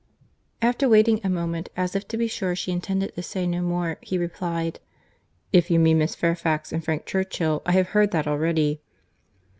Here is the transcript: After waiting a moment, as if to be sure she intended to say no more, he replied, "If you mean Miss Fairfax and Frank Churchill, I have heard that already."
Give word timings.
After 0.63 0.89
waiting 0.89 1.21
a 1.23 1.29
moment, 1.29 1.69
as 1.77 1.95
if 1.95 2.07
to 2.07 2.17
be 2.17 2.25
sure 2.25 2.55
she 2.55 2.71
intended 2.71 3.13
to 3.13 3.21
say 3.21 3.45
no 3.45 3.61
more, 3.61 3.99
he 4.01 4.17
replied, 4.17 4.79
"If 5.53 5.69
you 5.69 5.77
mean 5.77 5.99
Miss 5.99 6.15
Fairfax 6.15 6.73
and 6.73 6.83
Frank 6.83 7.05
Churchill, 7.05 7.61
I 7.67 7.73
have 7.73 7.89
heard 7.89 8.09
that 8.09 8.25
already." 8.27 8.81